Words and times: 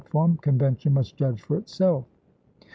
form. 0.09 0.35
Convention 0.41 0.93
must 0.95 1.15
judge 1.15 1.41
for 1.43 1.57
itself." 1.57 2.05